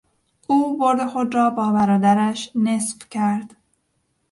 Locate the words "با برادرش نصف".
1.49-2.97